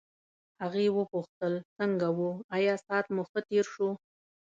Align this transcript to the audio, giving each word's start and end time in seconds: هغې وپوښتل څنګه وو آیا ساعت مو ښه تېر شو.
هغې 0.61 0.85
وپوښتل 0.97 1.53
څنګه 1.77 2.07
وو 2.17 2.31
آیا 2.55 2.75
ساعت 2.85 3.05
مو 3.15 3.23
ښه 3.29 3.39
تېر 3.49 3.65
شو. 3.73 3.89